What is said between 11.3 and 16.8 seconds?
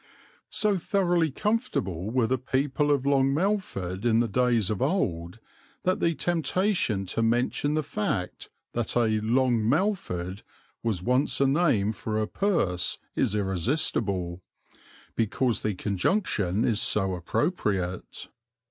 a name for a purse is irresistible, because the conjunction